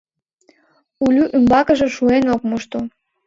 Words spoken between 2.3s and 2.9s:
ок мошто.